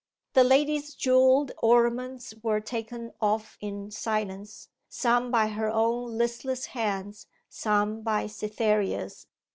The 0.33 0.43
lady's 0.43 0.95
jewelled 0.95 1.51
ornaments 1.61 2.33
were 2.41 2.59
taken 2.59 3.11
off 3.21 3.55
in 3.61 3.91
silence 3.91 4.69
some 4.89 5.29
by 5.29 5.49
her 5.49 5.69
own 5.69 6.17
listless 6.17 6.65
hands, 6.73 7.27
some 7.49 8.01
by 8.01 8.25
Cytherea's. 8.25 9.27